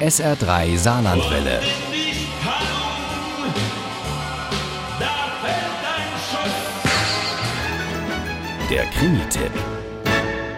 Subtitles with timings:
[0.00, 1.60] SR3 Saarlandwelle.
[8.68, 9.52] Der Krimi-Tipp.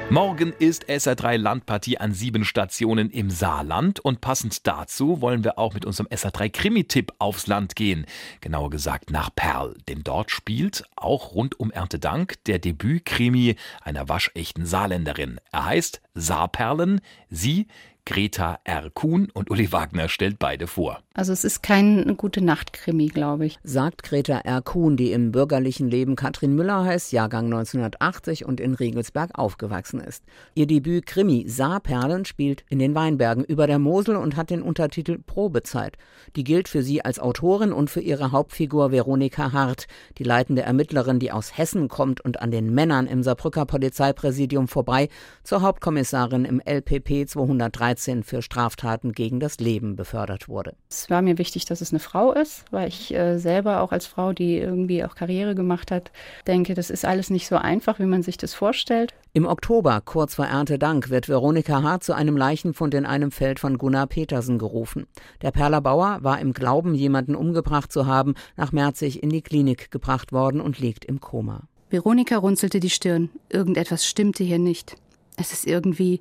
[0.08, 5.74] Morgen ist SR3 Landpartie an sieben Stationen im Saarland und passend dazu wollen wir auch
[5.74, 8.06] mit unserem SR3 Krimi-Tipp aufs Land gehen.
[8.40, 14.64] Genauer gesagt nach Perl, denn dort spielt auch rund um Erntedank der Debüt-Krimi einer waschechten
[14.64, 15.40] Saarländerin.
[15.52, 17.02] Er heißt Saarperlen.
[17.28, 17.66] Sie
[18.08, 18.88] Greta R.
[18.94, 21.00] Kuhn und Uli Wagner stellt beide vor.
[21.12, 23.58] Also es ist kein gute Nacht-Krimi, glaube ich.
[23.64, 24.62] Sagt Greta R.
[24.62, 30.22] Kuhn, die im bürgerlichen Leben Katrin Müller heißt, Jahrgang 1980 und in Regelsberg aufgewachsen ist.
[30.54, 35.18] Ihr Debüt Krimi Saarperlen spielt in den Weinbergen über der Mosel und hat den Untertitel
[35.18, 35.98] Probezeit.
[36.36, 39.88] Die gilt für sie als Autorin und für ihre Hauptfigur Veronika Hart,
[40.18, 45.08] die leitende Ermittlerin, die aus Hessen kommt und an den Männern im Saarbrücker Polizeipräsidium vorbei
[45.42, 50.74] zur Hauptkommissarin im LPP 213 2013 für Straftaten gegen das Leben befördert wurde.
[50.88, 54.06] Es war mir wichtig, dass es eine Frau ist, weil ich äh, selber auch als
[54.06, 56.10] Frau, die irgendwie auch Karriere gemacht hat,
[56.46, 59.14] denke, das ist alles nicht so einfach, wie man sich das vorstellt.
[59.32, 63.78] Im Oktober, kurz vor Erntedank, wird Veronika Hart zu einem Leichenfund in einem Feld von
[63.78, 65.06] Gunnar Petersen gerufen.
[65.42, 69.90] Der Perler Bauer war im Glauben, jemanden umgebracht zu haben, nach Merzig in die Klinik
[69.90, 71.64] gebracht worden und liegt im Koma.
[71.90, 73.30] Veronika runzelte die Stirn.
[73.48, 74.96] Irgendetwas stimmte hier nicht.
[75.36, 76.20] Es ist irgendwie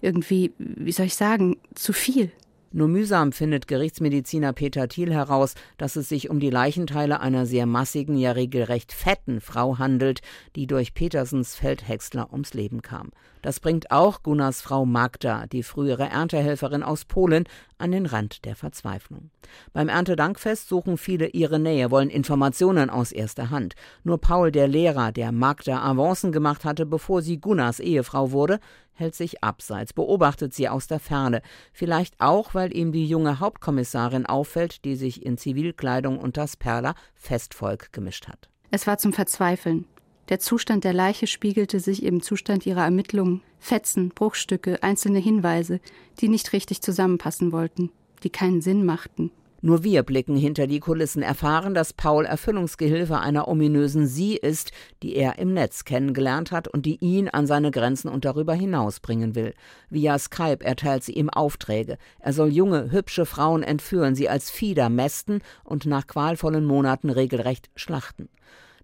[0.00, 2.30] irgendwie, wie soll ich sagen, zu viel.
[2.70, 7.64] Nur mühsam findet Gerichtsmediziner Peter Thiel heraus, dass es sich um die Leichenteile einer sehr
[7.64, 10.20] massigen, ja regelrecht fetten Frau handelt,
[10.54, 13.10] die durch Petersens Feldhäcksler ums Leben kam.
[13.40, 17.44] Das bringt auch Gunnars Frau Magda, die frühere Erntehelferin aus Polen,
[17.78, 19.30] an den Rand der Verzweiflung.
[19.72, 23.76] Beim Erntedankfest suchen viele ihre Nähe, wollen Informationen aus erster Hand.
[24.02, 28.58] Nur Paul, der Lehrer, der Magda Avancen gemacht hatte, bevor sie Gunnars Ehefrau wurde,
[28.98, 34.26] hält sich abseits, beobachtet sie aus der Ferne, vielleicht auch, weil ihm die junge Hauptkommissarin
[34.26, 38.48] auffällt, die sich in Zivilkleidung und das Perler Festvolk gemischt hat.
[38.70, 39.86] Es war zum Verzweifeln.
[40.28, 43.42] Der Zustand der Leiche spiegelte sich im Zustand ihrer Ermittlungen.
[43.58, 45.80] Fetzen, Bruchstücke, einzelne Hinweise,
[46.20, 47.90] die nicht richtig zusammenpassen wollten,
[48.22, 49.30] die keinen Sinn machten.
[49.60, 54.70] Nur wir blicken hinter die Kulissen, erfahren, dass Paul Erfüllungsgehilfe einer ominösen Sie ist,
[55.02, 59.00] die er im Netz kennengelernt hat und die ihn an seine Grenzen und darüber hinaus
[59.00, 59.54] bringen will.
[59.90, 61.98] Via Skype erteilt sie ihm Aufträge.
[62.20, 67.68] Er soll junge, hübsche Frauen entführen, sie als Fieder mästen und nach qualvollen Monaten regelrecht
[67.74, 68.28] schlachten.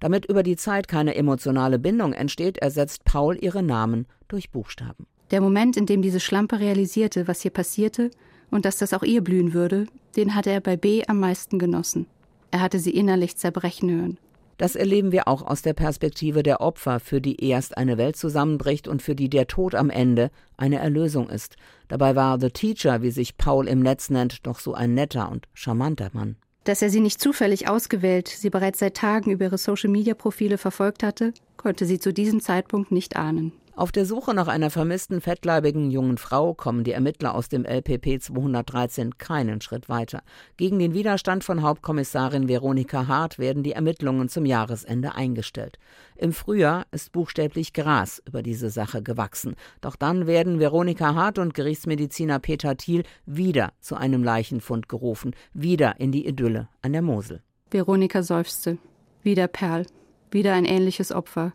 [0.00, 5.06] Damit über die Zeit keine emotionale Bindung entsteht, ersetzt Paul ihre Namen durch Buchstaben.
[5.30, 8.10] Der Moment, in dem diese Schlampe realisierte, was hier passierte
[8.54, 12.06] und dass das auch ihr blühen würde, den hatte er bei B am meisten genossen.
[12.53, 14.19] Er hatte sie innerlich zerbrechen hören.
[14.59, 18.87] Das erleben wir auch aus der Perspektive der Opfer, für die erst eine Welt zusammenbricht
[18.87, 21.56] und für die der Tod am Ende eine Erlösung ist.
[21.88, 25.48] Dabei war The Teacher, wie sich Paul im Netz nennt, doch so ein netter und
[25.53, 26.37] charmanter Mann.
[26.62, 31.34] Dass er sie nicht zufällig ausgewählt, sie bereits seit Tagen über ihre Social-Media-Profile verfolgt hatte,
[31.56, 33.50] konnte sie zu diesem Zeitpunkt nicht ahnen.
[33.76, 38.22] Auf der Suche nach einer vermissten fettleibigen jungen Frau kommen die Ermittler aus dem LPP
[38.22, 40.22] 213 keinen Schritt weiter.
[40.56, 45.80] Gegen den Widerstand von Hauptkommissarin Veronika Hart werden die Ermittlungen zum Jahresende eingestellt.
[46.14, 49.56] Im Frühjahr ist buchstäblich Gras über diese Sache gewachsen.
[49.80, 55.98] Doch dann werden Veronika Hart und Gerichtsmediziner Peter Thiel wieder zu einem Leichenfund gerufen, wieder
[55.98, 57.42] in die Idylle an der Mosel.
[57.72, 58.78] Veronika seufzte.
[59.24, 59.84] Wieder Perl.
[60.30, 61.52] Wieder ein ähnliches Opfer.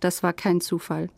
[0.00, 1.10] Das war kein Zufall.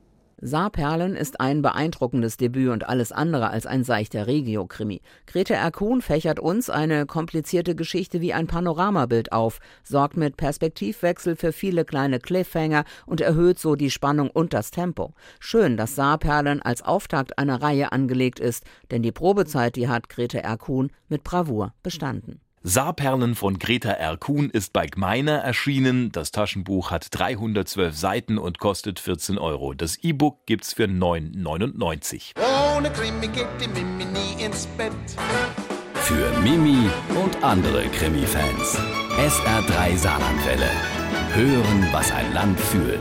[0.43, 5.03] Saarperlen ist ein beeindruckendes Debüt und alles andere als ein seichter Regio-Krimi.
[5.27, 11.53] Grete Erkuhn fächert uns eine komplizierte Geschichte wie ein Panoramabild auf, sorgt mit Perspektivwechsel für
[11.53, 15.12] viele kleine Cliffhanger und erhöht so die Spannung und das Tempo.
[15.41, 20.43] Schön, dass Saarperlen als Auftakt einer Reihe angelegt ist, denn die Probezeit, die hat Grete
[20.43, 22.41] Erkuhn mit Bravour bestanden.
[22.62, 24.19] Saarperlen von Greta R.
[24.19, 26.12] Kuhn ist bei Gmeiner erschienen.
[26.12, 29.72] Das Taschenbuch hat 312 Seiten und kostet 14 Euro.
[29.72, 32.34] Das E-Book gibt's für 9,99.
[32.76, 34.92] Ohne Krimi geht die Mimi nie ins Bett.
[35.95, 36.91] Für Mimi
[37.22, 38.78] und andere Krimi-Fans.
[39.16, 40.71] SR3 Saarlandwelle.
[41.33, 43.01] Hören, was ein Land fühlt.